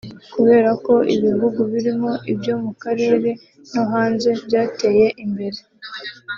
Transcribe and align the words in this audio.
kubera 0.33 0.71
ko 0.85 0.93
ibihugu 1.15 1.59
birimo 1.71 2.11
ibyo 2.31 2.53
mu 2.63 2.71
karere 2.83 3.29
no 3.73 3.83
hanze 3.91 4.29
byateye 4.45 5.07
imbere 5.23 5.59